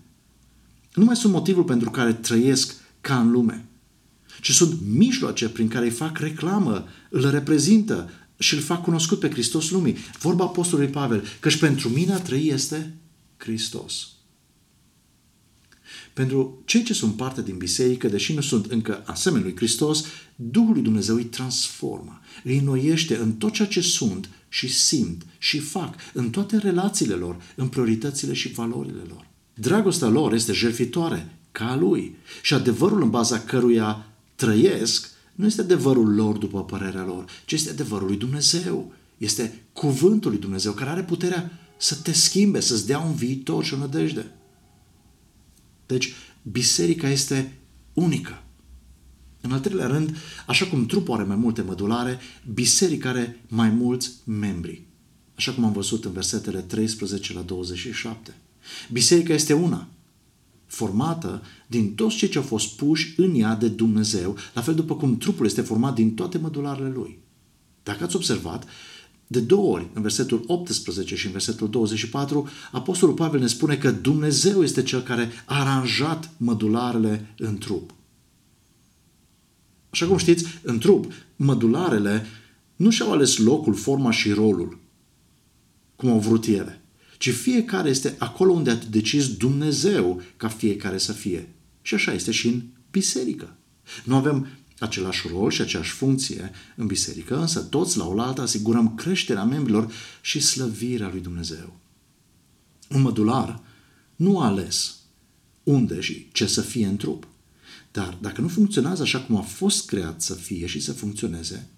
Nu 0.94 1.04
mai 1.04 1.16
sunt 1.16 1.32
motivul 1.32 1.64
pentru 1.64 1.90
care 1.90 2.12
trăiesc 2.12 2.74
ca 3.00 3.20
în 3.20 3.30
lume, 3.30 3.68
ci 4.40 4.50
sunt 4.50 4.78
mijloace 4.86 5.48
prin 5.48 5.68
care 5.68 5.84
îi 5.84 5.90
fac 5.90 6.18
reclamă, 6.18 6.88
îl 7.10 7.30
reprezintă 7.30 8.10
și 8.38 8.54
îl 8.54 8.60
fac 8.60 8.82
cunoscut 8.82 9.18
pe 9.18 9.30
Hristos 9.30 9.70
lumii. 9.70 9.96
Vorba 10.18 10.44
Apostolului 10.44 10.92
Pavel, 10.92 11.24
căci 11.40 11.56
pentru 11.56 11.88
mine 11.88 12.12
a 12.12 12.20
trăi 12.20 12.48
este 12.48 12.94
Hristos. 13.36 14.08
Pentru 16.20 16.62
cei 16.64 16.82
ce 16.82 16.92
sunt 16.92 17.14
parte 17.16 17.42
din 17.42 17.56
biserică, 17.56 18.08
deși 18.08 18.34
nu 18.34 18.40
sunt 18.40 18.66
încă 18.66 19.02
asemenea 19.06 19.46
lui 19.46 19.56
Hristos, 19.56 20.04
Duhul 20.36 20.72
lui 20.72 20.82
Dumnezeu 20.82 21.14
îi 21.14 21.24
transformă, 21.24 22.20
îi 22.44 22.58
înnoiește 22.58 23.16
în 23.16 23.32
tot 23.32 23.52
ceea 23.52 23.68
ce 23.68 23.80
sunt 23.80 24.28
și 24.48 24.68
simt 24.68 25.22
și 25.38 25.58
fac, 25.58 25.94
în 26.12 26.30
toate 26.30 26.56
relațiile 26.56 27.14
lor, 27.14 27.36
în 27.54 27.68
prioritățile 27.68 28.32
și 28.32 28.48
valorile 28.48 29.02
lor. 29.08 29.26
Dragostea 29.54 30.08
lor 30.08 30.32
este 30.32 30.52
jertfitoare, 30.52 31.34
ca 31.52 31.70
a 31.70 31.76
lui. 31.76 32.16
Și 32.42 32.54
adevărul 32.54 33.02
în 33.02 33.10
baza 33.10 33.38
căruia 33.38 34.06
trăiesc 34.34 35.10
nu 35.34 35.46
este 35.46 35.60
adevărul 35.60 36.14
lor 36.14 36.36
după 36.36 36.64
părerea 36.64 37.04
lor, 37.04 37.24
ci 37.44 37.52
este 37.52 37.70
adevărul 37.70 38.06
lui 38.06 38.16
Dumnezeu. 38.16 38.92
Este 39.18 39.62
cuvântul 39.72 40.30
lui 40.30 40.40
Dumnezeu 40.40 40.72
care 40.72 40.90
are 40.90 41.02
puterea 41.02 41.50
să 41.76 41.94
te 41.94 42.12
schimbe, 42.12 42.60
să-ți 42.60 42.86
dea 42.86 42.98
un 42.98 43.14
viitor 43.14 43.64
și 43.64 43.74
o 43.74 43.76
nădejde. 43.76 44.30
Deci, 45.90 46.12
biserica 46.42 47.08
este 47.08 47.58
unică. 47.92 48.42
În 49.40 49.52
al 49.52 49.60
treilea 49.60 49.86
rând, 49.86 50.16
așa 50.46 50.66
cum 50.66 50.86
trupul 50.86 51.14
are 51.14 51.22
mai 51.22 51.36
multe 51.36 51.62
mădulare, 51.62 52.18
biserica 52.52 53.08
are 53.08 53.40
mai 53.48 53.70
mulți 53.70 54.10
membri. 54.24 54.82
Așa 55.34 55.52
cum 55.52 55.64
am 55.64 55.72
văzut 55.72 56.04
în 56.04 56.12
versetele 56.12 56.60
13 56.60 57.32
la 57.32 57.40
27. 57.40 58.34
Biserica 58.92 59.34
este 59.34 59.52
una, 59.52 59.88
formată 60.66 61.42
din 61.66 61.94
toți 61.94 62.16
cei 62.16 62.28
ce 62.28 62.38
au 62.38 62.44
fost 62.44 62.76
puși 62.76 63.14
în 63.16 63.34
ea 63.34 63.54
de 63.54 63.68
Dumnezeu, 63.68 64.36
la 64.54 64.60
fel 64.60 64.74
după 64.74 64.96
cum 64.96 65.16
trupul 65.16 65.46
este 65.46 65.60
format 65.60 65.94
din 65.94 66.14
toate 66.14 66.38
mădularele 66.38 66.88
lui. 66.88 67.18
Dacă 67.82 68.04
ați 68.04 68.16
observat, 68.16 68.66
de 69.32 69.40
două 69.40 69.72
ori, 69.72 69.88
în 69.92 70.02
versetul 70.02 70.44
18 70.46 71.16
și 71.16 71.26
în 71.26 71.32
versetul 71.32 71.70
24, 71.70 72.48
Apostolul 72.72 73.14
Pavel 73.14 73.40
ne 73.40 73.46
spune 73.46 73.76
că 73.76 73.90
Dumnezeu 73.90 74.62
este 74.62 74.82
cel 74.82 75.02
care 75.02 75.30
a 75.44 75.60
aranjat 75.60 76.30
mădularele 76.36 77.34
în 77.38 77.58
trup. 77.58 77.94
Așa 79.90 80.06
cum 80.06 80.16
știți, 80.16 80.44
în 80.62 80.78
trup, 80.78 81.12
mădularele 81.36 82.26
nu 82.76 82.90
și-au 82.90 83.12
ales 83.12 83.38
locul, 83.38 83.74
forma 83.74 84.10
și 84.10 84.32
rolul, 84.32 84.78
cum 85.96 86.10
au 86.10 86.18
vrut 86.18 86.46
ele, 86.46 86.82
ci 87.18 87.30
fiecare 87.30 87.88
este 87.88 88.14
acolo 88.18 88.52
unde 88.52 88.70
a 88.70 88.78
decis 88.90 89.36
Dumnezeu 89.36 90.22
ca 90.36 90.48
fiecare 90.48 90.98
să 90.98 91.12
fie. 91.12 91.54
Și 91.82 91.94
așa 91.94 92.12
este 92.12 92.30
și 92.30 92.48
în 92.48 92.62
biserică. 92.90 93.56
Nu 94.04 94.14
avem 94.14 94.46
același 94.84 95.28
rol 95.28 95.50
și 95.50 95.60
aceeași 95.60 95.90
funcție 95.90 96.50
în 96.76 96.86
biserică, 96.86 97.40
însă 97.40 97.60
toți 97.60 97.96
la 97.96 98.06
oaltă 98.06 98.40
asigurăm 98.40 98.94
creșterea 98.94 99.44
membrilor 99.44 99.92
și 100.20 100.40
slăvirea 100.40 101.08
lui 101.12 101.20
Dumnezeu. 101.20 101.76
Un 102.88 103.00
mădular 103.00 103.62
nu 104.16 104.40
a 104.40 104.46
ales 104.46 104.94
unde 105.62 106.00
și 106.00 106.28
ce 106.32 106.46
să 106.46 106.60
fie 106.60 106.86
în 106.86 106.96
trup. 106.96 107.26
Dar 107.92 108.18
dacă 108.20 108.40
nu 108.40 108.48
funcționează 108.48 109.02
așa 109.02 109.20
cum 109.20 109.36
a 109.36 109.40
fost 109.40 109.86
creat 109.86 110.22
să 110.22 110.34
fie 110.34 110.66
și 110.66 110.80
să 110.80 110.92
funcționeze, 110.92 111.68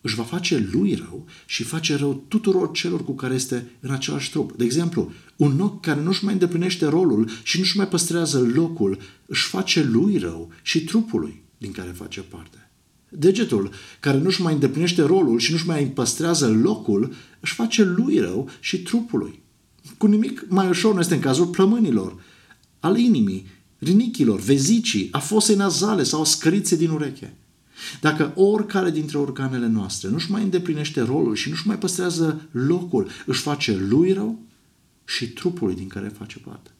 își 0.00 0.14
va 0.14 0.22
face 0.22 0.68
lui 0.72 0.94
rău 0.94 1.26
și 1.46 1.62
face 1.62 1.94
rău 1.94 2.24
tuturor 2.28 2.70
celor 2.72 3.04
cu 3.04 3.14
care 3.14 3.34
este 3.34 3.70
în 3.80 3.90
același 3.90 4.30
trup. 4.30 4.56
De 4.56 4.64
exemplu, 4.64 5.12
un 5.36 5.60
ochi 5.60 5.80
care 5.80 6.00
nu-și 6.00 6.24
mai 6.24 6.32
îndeplinește 6.32 6.86
rolul 6.86 7.30
și 7.42 7.58
nu-și 7.58 7.76
mai 7.76 7.88
păstrează 7.88 8.38
locul, 8.38 8.98
își 9.26 9.46
face 9.48 9.82
lui 9.82 10.18
rău 10.18 10.50
și 10.62 10.84
trupului 10.84 11.44
din 11.58 11.72
care 11.72 11.90
face 11.90 12.20
parte. 12.20 12.70
Degetul, 13.08 13.70
care 14.00 14.18
nu-și 14.18 14.42
mai 14.42 14.52
îndeplinește 14.52 15.02
rolul 15.02 15.38
și 15.38 15.52
nu-și 15.52 15.66
mai 15.66 15.84
păstrează 15.84 16.48
locul, 16.48 17.14
își 17.40 17.54
face 17.54 17.84
lui 17.84 18.18
rău 18.18 18.48
și 18.60 18.82
trupului. 18.82 19.42
Cu 19.98 20.06
nimic 20.06 20.44
mai 20.48 20.68
ușor 20.68 20.94
nu 20.94 21.00
este 21.00 21.14
în 21.14 21.20
cazul 21.20 21.46
plămânilor, 21.46 22.22
al 22.80 22.98
inimii, 22.98 23.46
rinichilor, 23.78 24.40
vezicii, 24.40 25.08
a 25.10 25.18
fosei 25.18 25.56
nazale 25.56 26.02
sau 26.02 26.20
a 26.20 26.24
scăriței 26.24 26.78
din 26.78 26.90
ureche. 26.90 27.36
Dacă 28.00 28.32
oricare 28.34 28.90
dintre 28.90 29.18
organele 29.18 29.66
noastre 29.66 30.08
nu-și 30.08 30.30
mai 30.30 30.42
îndeplinește 30.42 31.00
rolul 31.00 31.34
și 31.34 31.48
nu-și 31.48 31.66
mai 31.66 31.78
păstrează 31.78 32.48
locul, 32.50 33.08
își 33.26 33.40
face 33.40 33.76
lui 33.76 34.12
rău 34.12 34.38
și 35.04 35.28
trupului 35.28 35.74
din 35.74 35.88
care 35.88 36.08
face 36.08 36.38
parte. 36.38 36.70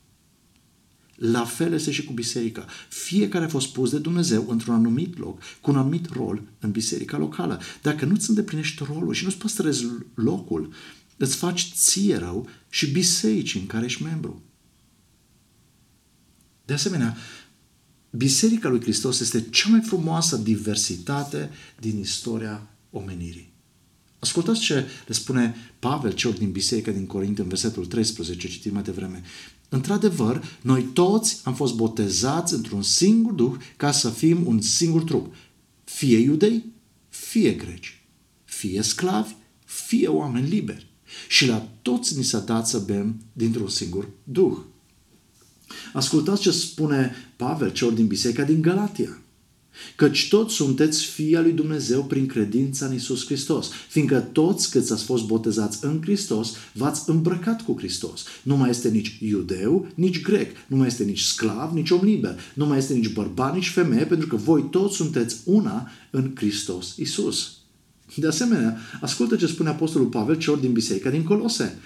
La 1.17 1.45
fel 1.45 1.73
este 1.73 1.91
și 1.91 2.05
cu 2.05 2.13
biserica. 2.13 2.67
Fiecare 2.89 3.45
a 3.45 3.49
fost 3.49 3.73
pus 3.73 3.91
de 3.91 3.99
Dumnezeu 3.99 4.47
într-un 4.49 4.75
anumit 4.75 5.19
loc, 5.19 5.41
cu 5.61 5.71
un 5.71 5.77
anumit 5.77 6.09
rol 6.13 6.43
în 6.59 6.71
biserica 6.71 7.19
locală. 7.19 7.61
Dacă 7.83 8.05
nu-ți 8.05 8.29
îndeplinești 8.29 8.85
rolul 8.85 9.15
și 9.15 9.25
nu-ți 9.25 9.39
păstrezi 9.39 9.87
locul, 10.15 10.73
îți 11.17 11.37
faci 11.37 11.73
ție 11.75 12.17
rău 12.17 12.49
și 12.69 12.91
bisericii 12.91 13.61
în 13.61 13.67
care 13.67 13.85
ești 13.85 14.03
membru. 14.03 14.43
De 16.65 16.73
asemenea, 16.73 17.17
Biserica 18.17 18.69
lui 18.69 18.81
Hristos 18.81 19.21
este 19.21 19.41
cea 19.51 19.69
mai 19.69 19.81
frumoasă 19.81 20.37
diversitate 20.37 21.51
din 21.81 21.99
istoria 21.99 22.69
omenirii. 22.91 23.53
Ascultați 24.19 24.61
ce 24.61 24.87
le 25.07 25.15
spune 25.15 25.55
Pavel 25.79 26.13
celor 26.13 26.37
din 26.37 26.51
biserica 26.51 26.91
din 26.91 27.07
Corint 27.07 27.39
în 27.39 27.49
versetul 27.49 27.87
13, 27.87 28.49
citim 28.49 28.73
mai 28.73 28.83
devreme. 28.83 29.23
Într-adevăr, 29.69 30.59
noi 30.63 30.83
toți 30.83 31.41
am 31.45 31.55
fost 31.55 31.75
botezați 31.75 32.55
într-un 32.55 32.83
singur 32.83 33.33
duh 33.33 33.55
ca 33.77 33.93
să 33.93 34.09
fim 34.11 34.47
un 34.47 34.61
singur 34.61 35.03
trup. 35.03 35.35
Fie 35.85 36.19
iudei, 36.19 36.65
fie 37.09 37.53
greci, 37.53 38.05
fie 38.45 38.83
sclavi, 38.83 39.35
fie 39.65 40.09
oameni 40.09 40.49
liberi. 40.49 40.87
Și 41.29 41.47
la 41.47 41.69
toți 41.83 42.17
ni 42.17 42.25
s-a 42.25 42.39
dat 42.39 42.69
să 42.69 42.79
bem 42.79 43.21
dintr-un 43.33 43.69
singur 43.69 44.09
duh. 44.25 44.57
Ascultați 45.93 46.41
ce 46.41 46.51
spune 46.51 47.15
Pavel 47.37 47.73
celor 47.73 47.93
din 47.93 48.07
biserica 48.07 48.43
din 48.43 48.63
Galatia. 48.63 49.21
Căci 49.97 50.29
toți 50.29 50.55
sunteți 50.55 51.05
fii 51.05 51.37
al 51.37 51.43
lui 51.43 51.53
Dumnezeu 51.53 52.05
prin 52.05 52.27
credința 52.27 52.87
în 52.87 52.95
Isus 52.95 53.25
Hristos, 53.25 53.71
fiindcă 53.89 54.19
toți 54.19 54.71
câți 54.71 54.93
ați 54.93 55.05
fost 55.05 55.25
botezați 55.25 55.85
în 55.85 56.01
Hristos, 56.03 56.53
v-ați 56.73 57.11
îmbrăcat 57.11 57.65
cu 57.65 57.75
Hristos. 57.79 58.25
Nu 58.43 58.57
mai 58.57 58.71
este 58.71 58.89
nici 58.89 59.19
iudeu, 59.21 59.87
nici 59.95 60.23
grec, 60.23 60.57
nu 60.67 60.77
mai 60.77 60.87
este 60.87 61.05
nici 61.05 61.21
sclav, 61.21 61.73
nici 61.73 61.91
om 61.91 62.05
liber, 62.05 62.41
nu 62.55 62.67
mai 62.67 62.79
este 62.79 62.95
nici 62.95 63.13
bărbat, 63.13 63.55
nici 63.55 63.69
femeie, 63.69 64.05
pentru 64.05 64.27
că 64.27 64.37
voi 64.37 64.69
toți 64.71 64.97
sunteți 64.97 65.37
una 65.45 65.91
în 66.11 66.33
Hristos 66.35 66.97
Isus. 66.97 67.51
De 68.15 68.27
asemenea, 68.27 68.77
ascultă 69.01 69.37
ce 69.37 69.47
spune 69.47 69.69
Apostolul 69.69 70.09
Pavel 70.09 70.39
celor 70.39 70.59
din 70.59 70.73
biserica 70.73 71.11
din 71.11 71.23
Colose. 71.23 71.79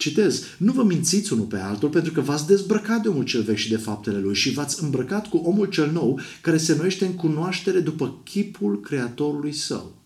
Citez, 0.00 0.44
nu 0.58 0.72
vă 0.72 0.84
mințiți 0.84 1.32
unul 1.32 1.44
pe 1.44 1.56
altul 1.56 1.88
pentru 1.88 2.12
că 2.12 2.20
v-ați 2.20 2.46
dezbrăcat 2.46 3.02
de 3.02 3.08
omul 3.08 3.24
cel 3.24 3.42
vechi 3.42 3.56
și 3.56 3.68
de 3.68 3.76
faptele 3.76 4.18
lui 4.18 4.34
și 4.34 4.50
v-ați 4.50 4.82
îmbrăcat 4.82 5.28
cu 5.28 5.36
omul 5.36 5.66
cel 5.66 5.92
nou 5.92 6.20
care 6.40 6.56
se 6.56 6.76
nuiește 6.76 7.06
în 7.06 7.14
cunoaștere 7.14 7.80
după 7.80 8.20
chipul 8.24 8.80
Creatorului 8.80 9.52
său. 9.52 10.02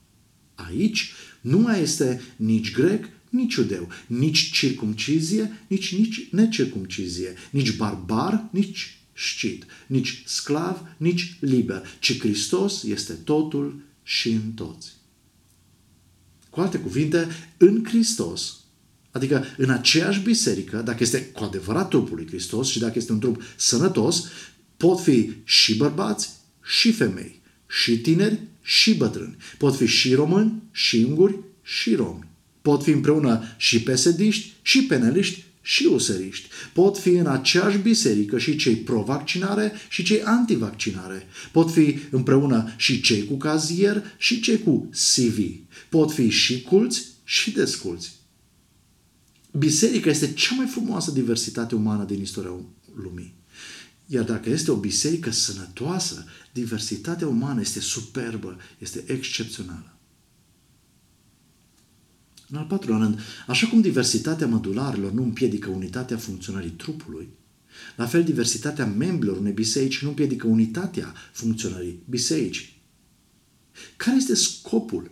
Aici 0.54 1.12
nu 1.40 1.58
mai 1.58 1.82
este 1.82 2.22
nici 2.36 2.72
grec, 2.72 3.04
nici 3.30 3.54
iudeu, 3.54 3.88
nici 4.06 4.50
circumcizie, 4.50 5.64
nici, 5.66 5.96
nici 5.96 6.28
necircumcizie, 6.30 7.34
nici 7.50 7.76
barbar, 7.76 8.48
nici 8.50 8.98
șcit, 9.12 9.66
nici 9.86 10.22
sclav, 10.26 10.94
nici 10.96 11.36
liber, 11.40 11.82
ci 11.98 12.18
Hristos 12.18 12.82
este 12.82 13.12
totul 13.12 13.80
și 14.02 14.30
în 14.30 14.52
toți. 14.52 14.92
Cu 16.50 16.60
alte 16.60 16.78
cuvinte, 16.78 17.26
în 17.56 17.84
Hristos 17.84 18.63
Adică 19.14 19.44
în 19.56 19.71
aceeași 19.71 20.21
biserică, 20.21 20.83
dacă 20.85 20.99
este 21.00 21.23
cu 21.23 21.44
adevărat 21.44 21.88
trupul 21.88 22.16
lui 22.16 22.26
Hristos 22.26 22.68
și 22.68 22.78
dacă 22.78 22.92
este 22.97 23.12
un 23.12 23.18
trup 23.18 23.42
sănătos, 23.56 24.26
pot 24.76 25.00
fi 25.00 25.30
și 25.44 25.76
bărbați 25.76 26.30
și 26.64 26.92
femei, 26.92 27.40
și 27.66 27.99
tineri 27.99 28.40
și 28.62 28.94
bătrâni. 28.94 29.37
Pot 29.59 29.76
fi 29.76 29.87
și 29.87 30.14
români, 30.14 30.62
și 30.71 31.04
unguri, 31.09 31.38
și 31.62 31.94
romi. 31.94 32.28
Pot 32.62 32.83
fi 32.83 32.90
împreună 32.90 33.42
și 33.56 33.83
pesediști, 33.83 34.52
și 34.62 34.83
peneliști, 34.83 35.44
și 35.62 35.87
useriști. 35.87 36.49
Pot 36.73 36.99
fi 36.99 37.09
în 37.09 37.26
aceeași 37.26 37.78
biserică 37.78 38.38
și 38.38 38.56
cei 38.56 38.76
pro-vaccinare 38.76 39.73
și 39.88 40.02
cei 40.02 40.23
antivaccinare. 40.23 41.26
Pot 41.52 41.73
fi 41.73 41.99
împreună 42.11 42.75
și 42.76 43.00
cei 43.00 43.25
cu 43.25 43.37
cazier 43.37 44.04
și 44.18 44.40
cei 44.40 44.59
cu 44.59 44.90
CV. 44.90 45.38
Pot 45.88 46.12
fi 46.12 46.28
și 46.28 46.62
culți 46.62 47.02
și 47.25 47.50
desculți. 47.50 48.12
Biserica 49.58 50.11
este 50.11 50.32
cea 50.32 50.54
mai 50.54 50.66
frumoasă 50.66 51.11
diversitate 51.11 51.75
umană 51.75 52.04
din 52.04 52.20
istoria 52.20 52.50
lumii. 52.94 53.34
Iar 54.06 54.25
dacă 54.25 54.50
este 54.50 54.70
o 54.70 54.76
biserică 54.76 55.30
sănătoasă, 55.30 56.25
diversitatea 56.52 57.26
umană 57.26 57.61
este 57.61 57.80
superbă, 57.80 58.56
este 58.78 59.04
excepțională. 59.06 59.99
În 62.49 62.56
al 62.56 62.64
patrulea 62.64 62.99
rând, 62.99 63.18
așa 63.46 63.66
cum 63.66 63.80
diversitatea 63.80 64.46
mădularilor 64.46 65.12
nu 65.12 65.23
împiedică 65.23 65.70
unitatea 65.70 66.16
funcționării 66.16 66.70
trupului, 66.70 67.28
la 67.96 68.06
fel 68.06 68.25
diversitatea 68.25 68.87
membrilor 68.87 69.37
unei 69.37 69.52
biserici 69.52 70.02
nu 70.02 70.08
împiedică 70.08 70.46
unitatea 70.46 71.14
funcționării 71.32 72.02
bisericii. 72.08 72.82
Care 73.96 74.16
este 74.16 74.34
scopul 74.34 75.11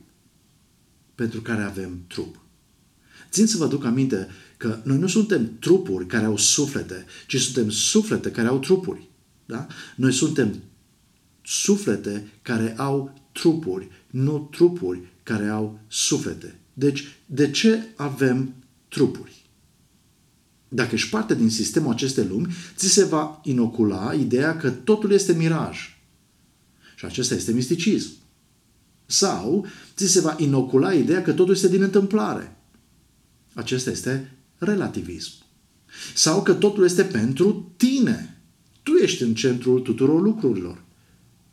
pentru 1.14 1.42
care 1.42 1.62
avem 1.62 2.04
trup? 2.06 2.41
Țin 3.32 3.46
să 3.46 3.56
vă 3.56 3.66
duc 3.66 3.84
aminte 3.84 4.28
că 4.56 4.80
noi 4.82 4.98
nu 4.98 5.06
suntem 5.06 5.58
trupuri 5.58 6.06
care 6.06 6.24
au 6.24 6.36
suflete, 6.36 7.04
ci 7.26 7.40
suntem 7.40 7.70
suflete 7.70 8.30
care 8.30 8.48
au 8.48 8.58
trupuri. 8.58 9.08
Da? 9.46 9.66
Noi 9.96 10.12
suntem 10.12 10.54
suflete 11.42 12.28
care 12.42 12.74
au 12.78 13.20
trupuri, 13.32 13.88
nu 14.10 14.48
trupuri 14.50 15.00
care 15.22 15.48
au 15.48 15.78
suflete. 15.88 16.58
Deci, 16.72 17.04
de 17.26 17.50
ce 17.50 17.82
avem 17.96 18.54
trupuri? 18.88 19.42
Dacă 20.68 20.94
ești 20.94 21.10
parte 21.10 21.34
din 21.34 21.50
sistemul 21.50 21.92
acestei 21.92 22.26
lumi, 22.26 22.46
ți 22.76 22.88
se 22.88 23.04
va 23.04 23.40
inocula 23.44 24.14
ideea 24.14 24.56
că 24.56 24.70
totul 24.70 25.12
este 25.12 25.32
miraj. 25.32 25.78
Și 26.96 27.04
acesta 27.04 27.34
este 27.34 27.52
misticism. 27.52 28.10
Sau 29.06 29.66
ți 29.96 30.06
se 30.06 30.20
va 30.20 30.36
inocula 30.38 30.92
ideea 30.92 31.22
că 31.22 31.32
totul 31.32 31.54
este 31.54 31.68
din 31.68 31.82
întâmplare. 31.82 32.56
Acesta 33.54 33.90
este 33.90 34.36
relativism. 34.58 35.32
Sau 36.14 36.42
că 36.42 36.54
totul 36.54 36.84
este 36.84 37.04
pentru 37.04 37.72
tine. 37.76 38.42
Tu 38.82 38.92
ești 38.92 39.22
în 39.22 39.34
centrul 39.34 39.80
tuturor 39.80 40.22
lucrurilor. 40.22 40.82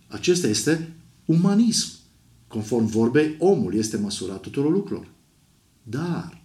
Acesta 0.07 0.47
este 0.47 0.93
umanism. 1.25 1.87
Conform 2.47 2.85
vorbei, 2.85 3.35
omul 3.39 3.75
este 3.75 3.97
măsura 3.97 4.33
tuturor 4.33 4.71
lucrurilor. 4.71 5.11
Dar, 5.83 6.41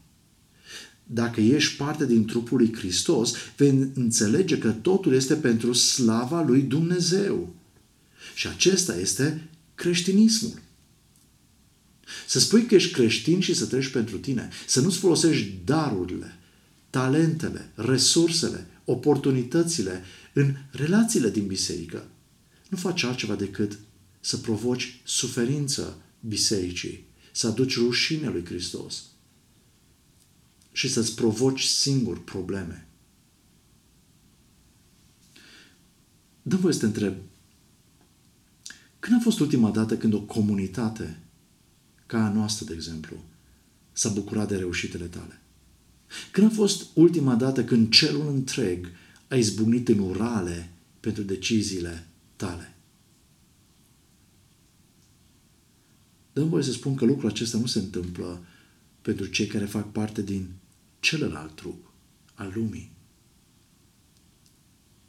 dacă 1.04 1.40
ești 1.40 1.76
parte 1.76 2.06
din 2.06 2.24
trupul 2.24 2.58
lui 2.58 2.74
Hristos, 2.74 3.34
vei 3.56 3.90
înțelege 3.94 4.58
că 4.58 4.70
totul 4.70 5.14
este 5.14 5.34
pentru 5.34 5.72
slava 5.72 6.42
lui 6.42 6.62
Dumnezeu. 6.62 7.54
Și 8.34 8.48
acesta 8.48 8.96
este 8.96 9.48
creștinismul. 9.74 10.62
Să 12.26 12.38
spui 12.38 12.66
că 12.66 12.74
ești 12.74 12.92
creștin 12.92 13.40
și 13.40 13.54
să 13.54 13.66
treci 13.66 13.88
pentru 13.88 14.18
tine. 14.18 14.48
Să 14.66 14.80
nu-ți 14.80 14.98
folosești 14.98 15.52
darurile, 15.64 16.38
talentele, 16.90 17.70
resursele, 17.74 18.66
oportunitățile 18.84 20.02
în 20.32 20.54
relațiile 20.70 21.30
din 21.30 21.46
biserică. 21.46 22.08
Nu 22.68 22.76
faci 22.76 23.02
altceva 23.02 23.34
decât 23.34 23.78
să 24.20 24.36
provoci 24.36 25.00
suferință 25.04 25.96
bisericii, 26.20 27.06
să 27.32 27.46
aduci 27.46 27.76
rușine 27.76 28.28
lui 28.28 28.44
Hristos 28.44 29.02
și 30.72 30.88
să-ți 30.88 31.14
provoci 31.14 31.62
singur 31.62 32.24
probleme. 32.24 32.88
Dă 36.42 36.56
voi 36.56 36.72
să 36.72 36.78
te 36.78 36.84
întreb, 36.84 37.14
când 38.98 39.16
a 39.18 39.22
fost 39.22 39.40
ultima 39.40 39.70
dată 39.70 39.96
când 39.96 40.12
o 40.12 40.20
comunitate 40.20 41.23
ca 42.14 42.24
a 42.24 42.32
noastră, 42.32 42.64
de 42.64 42.74
exemplu, 42.74 43.24
s-a 43.92 44.08
bucurat 44.08 44.48
de 44.48 44.56
reușitele 44.56 45.04
tale? 45.04 45.40
Când 46.30 46.46
a 46.46 46.54
fost 46.54 46.86
ultima 46.94 47.34
dată 47.34 47.64
când 47.64 47.90
cerul 47.90 48.28
întreg 48.28 48.88
a 49.28 49.34
izbucnit 49.34 49.88
în 49.88 49.98
urale 49.98 50.72
pentru 51.00 51.22
deciziile 51.22 52.06
tale? 52.36 52.76
Dăm 56.32 56.48
voie 56.48 56.62
să 56.62 56.72
spun 56.72 56.94
că 56.94 57.04
lucrul 57.04 57.30
acesta 57.30 57.58
nu 57.58 57.66
se 57.66 57.78
întâmplă 57.78 58.44
pentru 59.02 59.26
cei 59.26 59.46
care 59.46 59.64
fac 59.64 59.92
parte 59.92 60.22
din 60.22 60.48
celălalt 61.00 61.54
trup 61.54 61.92
al 62.34 62.52
lumii. 62.54 62.92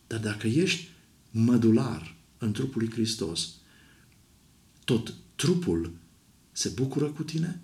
Dar 0.08 0.20
dacă 0.20 0.48
ești 0.48 0.90
mădular 1.32 2.16
în 2.38 2.52
trupul 2.52 2.82
lui 2.82 2.92
Hristos, 2.92 3.54
tot 4.84 5.14
trupul 5.36 6.04
se 6.56 6.70
bucură 6.70 7.06
cu 7.06 7.24
tine, 7.24 7.62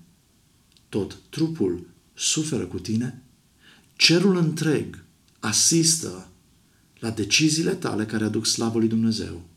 tot 0.90 1.18
trupul 1.30 1.88
suferă 2.14 2.66
cu 2.66 2.80
tine, 2.80 3.24
cerul 3.96 4.38
întreg 4.38 5.04
asistă 5.40 6.30
la 7.00 7.10
deciziile 7.10 7.76
tale 7.76 8.06
care 8.06 8.24
aduc 8.24 8.46
slavă 8.46 8.78
lui 8.78 8.88
Dumnezeu. 8.88 9.50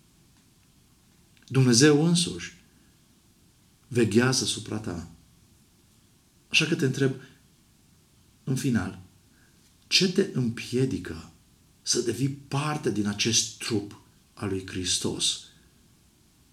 Dumnezeu 1.49 2.05
însuși 2.05 2.57
veghează 3.89 4.45
supra 4.45 4.79
ta. 4.79 5.11
Așa 6.49 6.65
că 6.65 6.75
te 6.75 6.85
întreb, 6.85 7.15
în 8.45 8.57
final, 8.57 9.03
ce 9.87 10.13
te 10.13 10.31
împiedică 10.33 11.33
să 11.83 12.01
devii 12.01 12.31
parte 12.31 12.91
din 12.91 13.07
acest 13.07 13.59
trup 13.59 14.01
al 14.35 14.49
lui 14.49 14.67
Hristos, 14.67 15.41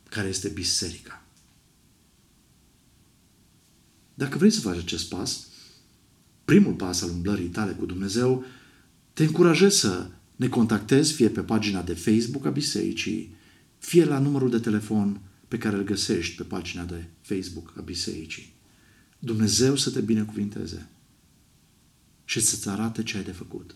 care 0.09 0.27
este 0.27 0.49
biserica? 0.49 1.20
Dacă 4.21 4.37
vrei 4.37 4.51
să 4.51 4.59
faci 4.59 4.77
acest 4.77 5.09
pas, 5.09 5.47
primul 6.45 6.73
pas 6.73 7.01
al 7.01 7.09
umblării 7.09 7.47
tale 7.47 7.71
cu 7.71 7.85
Dumnezeu, 7.85 8.45
te 9.13 9.23
încurajez 9.23 9.73
să 9.73 10.09
ne 10.35 10.47
contactezi 10.47 11.13
fie 11.13 11.29
pe 11.29 11.41
pagina 11.41 11.81
de 11.81 11.93
Facebook 11.93 12.45
a 12.45 12.49
bisericii, 12.49 13.35
fie 13.77 14.05
la 14.05 14.19
numărul 14.19 14.49
de 14.49 14.59
telefon 14.59 15.21
pe 15.47 15.57
care 15.57 15.75
îl 15.75 15.83
găsești 15.83 16.35
pe 16.35 16.43
pagina 16.43 16.83
de 16.83 17.05
Facebook 17.21 17.73
a 17.77 17.81
bisericii. 17.81 18.53
Dumnezeu 19.19 19.75
să 19.75 19.91
te 19.91 20.01
binecuvinteze 20.01 20.89
și 22.25 22.39
să-ți 22.39 22.69
arate 22.69 23.03
ce 23.03 23.17
ai 23.17 23.23
de 23.23 23.31
făcut. 23.31 23.75